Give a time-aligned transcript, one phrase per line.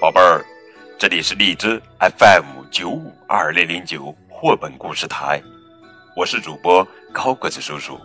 [0.00, 0.42] 宝贝儿，
[0.98, 5.42] 这里是荔枝 FM 九五二零零九绘本故事台，
[6.16, 6.82] 我是主播
[7.12, 8.00] 高个子叔叔，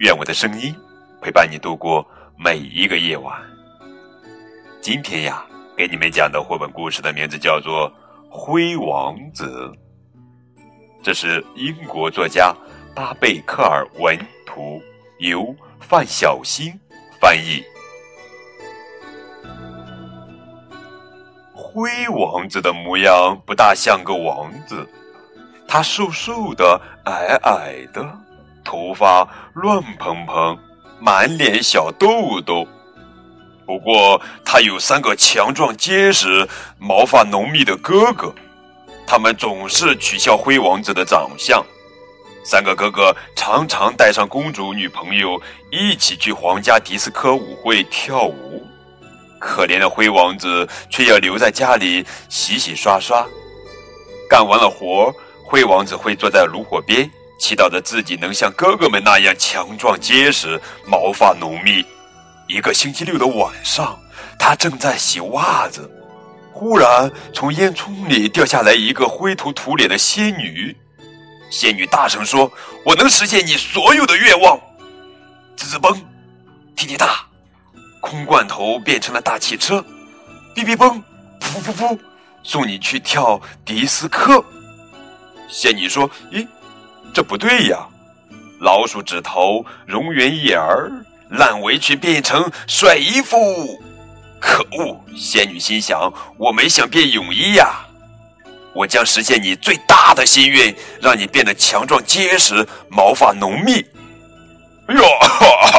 [0.00, 0.74] 愿我的声音
[1.20, 2.04] 陪伴你度过
[2.36, 3.40] 每一个夜晚。
[4.80, 7.88] 今天呀，给你们讲的绘本故事的名字叫做
[8.28, 9.72] 《灰王子》，
[11.04, 12.52] 这是英国作家
[12.96, 14.82] 巴贝克尔文图，
[15.20, 16.72] 由范小新
[17.20, 17.62] 翻译。
[21.74, 24.86] 灰王子的模样不大像个王子，
[25.66, 28.06] 他瘦瘦的，矮矮的，
[28.62, 30.58] 头发乱蓬蓬，
[31.00, 32.68] 满脸小痘痘。
[33.64, 36.46] 不过，他有三个强壮结实、
[36.78, 38.34] 毛发浓密的哥哥，
[39.06, 41.64] 他们总是取笑灰王子的长相。
[42.44, 48.51] 三个哥哥常常带上公主女朋友一起去皇家迪斯科舞会跳舞。
[49.42, 53.26] 可怜的灰王子却要留在家里洗洗刷刷。
[54.30, 55.12] 干完了活，
[55.44, 61.84] 灰王子会坐在炉火边，祈祷着自己能像哥哥们那样强壮结实、毛发浓密。
[62.46, 63.98] 一个星期六的晚上，
[64.38, 65.90] 他正在洗袜子，
[66.52, 70.76] 忽然从烟囱里掉下来一个灰头土脸的仙女。
[71.50, 72.50] 仙女大声说
[72.86, 74.58] ：“我能实现你所有的愿望。”
[75.56, 75.98] 滋滋嘣，
[76.76, 77.26] 滴滴答。
[78.02, 79.82] 空罐头变成了大汽车，
[80.56, 81.00] 哔哔嘣，
[81.40, 81.98] 噗噗噗，
[82.42, 84.44] 送你去跳迪斯科。
[85.48, 86.46] 仙女说：“咦，
[87.14, 87.78] 这不对呀！
[88.58, 90.90] 老鼠指头容圆眼儿，
[91.30, 93.38] 烂围裙变成帅衣服。
[94.40, 97.86] 可恶！”仙女心想：“我没想变泳衣呀！
[98.74, 103.74] 我将实现你最大的心愿，让你变得强壮结实，毛发浓密。”
[104.88, 105.02] 哎呦！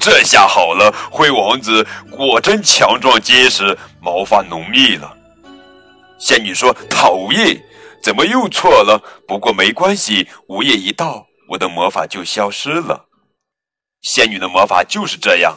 [0.00, 5.14] 这下好了，灰王子果真强壮结实，毛发浓密了。
[6.18, 7.62] 仙女说：“讨厌，
[8.02, 8.98] 怎么又错了？
[9.28, 13.04] 不过没关系，午夜一到，我的魔法就消失了。”
[14.00, 15.54] 仙女的魔法就是这样，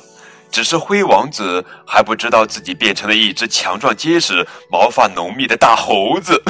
[0.52, 6.44] 只是灰王子还不知道自己变成了一只强壮结实、毛发浓密的大猴子，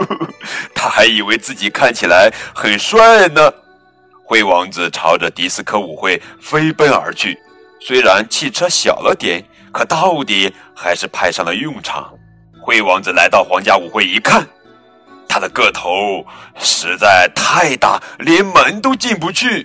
[0.74, 3.52] 他还以为自己看起来很帅呢。
[4.28, 7.38] 灰王子朝着迪斯科舞会飞奔而去，
[7.80, 9.40] 虽然汽车小了点，
[9.72, 12.12] 可到底还是派上了用场。
[12.60, 14.44] 灰王子来到皇家舞会一看，
[15.28, 16.26] 他的个头
[16.58, 19.64] 实在太大，连门都进不去。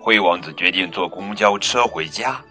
[0.00, 2.42] 灰王子决定坐公交车回家，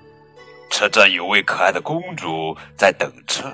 [0.70, 3.54] 车站有位可爱的公主在等车。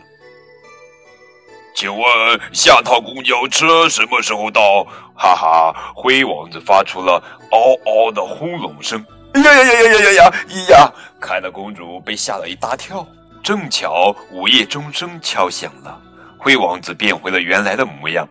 [1.77, 4.83] 请问下趟公交车什么时候到？
[5.15, 7.21] 哈哈，灰王子发出了
[7.51, 8.99] 嗷嗷的轰隆声。
[9.35, 10.31] 呀呀呀呀呀呀呀！
[10.49, 10.91] 咿呀！
[11.19, 13.05] 可爱的公主被吓了一大跳。
[13.43, 16.01] 正巧午夜钟声敲响了，
[16.39, 18.27] 灰王子变回了原来的模样。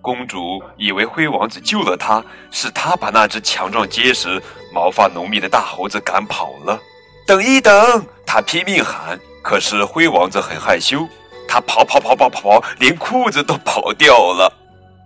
[0.00, 6.80] 公主以为灰王子救了她，是他把那只强壮结实、毛发浓密的大猴子赶跑了。
[7.26, 8.02] 等一等！
[8.24, 11.06] 她拼命喊，可是灰王子很害羞。
[11.48, 14.52] 他跑跑跑跑跑跑，连裤子都跑掉了。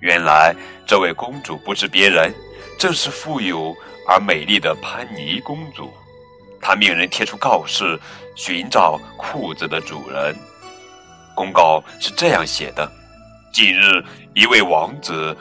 [0.01, 0.55] 原来
[0.85, 2.35] 这位公主不是别人，
[2.77, 3.73] 正是富有
[4.09, 5.91] 而美丽的潘妮公主。
[6.61, 7.99] 她命人贴出告示，
[8.35, 10.35] 寻找裤子的主人。
[11.35, 12.91] 公告是这样写的：
[13.53, 14.05] 近日，
[14.35, 15.37] 一位王子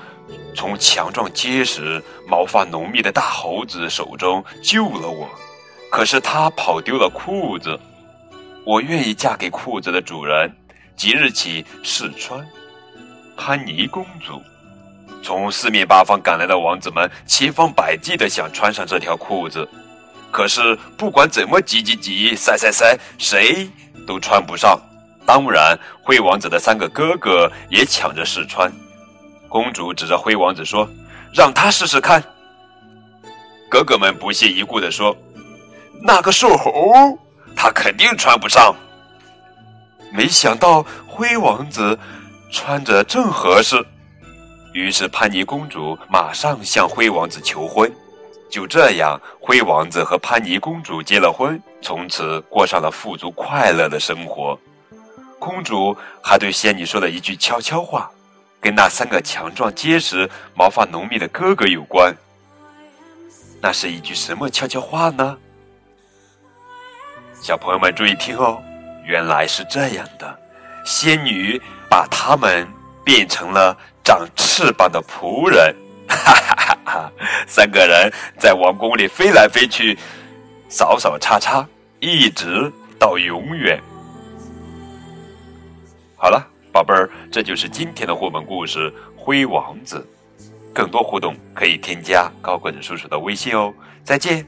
[0.56, 5.28] 从强壮结实、毛发浓密的大猴子手中救了我，
[5.90, 7.80] 可是他跑丢了裤子。
[8.64, 10.52] 我愿意嫁给裤子的主人。
[10.96, 12.46] 即日起试穿，
[13.38, 14.42] 潘妮公主。
[15.24, 19.68] 从四面八方赶来的王子们千方百计地想穿上这条裤子，
[20.32, 23.70] 可是不管怎么挤挤挤、塞塞塞，谁
[24.08, 24.80] 都穿不上。
[25.26, 28.72] 当然，灰王子的三个哥哥也抢着试穿。
[29.48, 30.90] 公主指着灰王子说
[31.32, 32.24] ：“让他试试看。”
[33.70, 35.16] 哥哥们不屑一顾地说
[36.02, 36.72] ：“那个瘦猴，
[37.56, 38.76] 他肯定穿不上。”
[40.14, 41.98] 没想到灰王子
[42.52, 43.84] 穿着正合适，
[44.74, 47.92] 于是潘妮公主马上向灰王子求婚。
[48.50, 54.60] 就这样，灰王子和潘妮公主结了婚，从此过上了富足快乐的生活。
[55.40, 58.12] 公主还对仙女说了一句悄悄话，
[58.60, 62.14] 跟那三个强壮结实、毛发浓密的哥哥有关。
[63.62, 65.38] 那是一句什么悄悄话呢？
[67.42, 68.62] 小朋友们注意听哦。
[69.12, 70.40] 原来是这样的，
[70.86, 72.66] 仙女把他们
[73.04, 75.76] 变成了长翅膀的仆人，
[76.08, 77.12] 哈哈哈哈！
[77.46, 78.10] 三个人
[78.40, 80.00] 在王宫里飞来飞去，
[80.70, 81.68] 扫扫叉叉，
[82.00, 83.78] 一直到永远。
[86.16, 90.08] 好了，宝贝儿，这就是今天的绘本故事《灰王子》。
[90.74, 93.74] 更多互动可以添加高滚叔叔的微信哦。
[94.06, 94.48] 再见。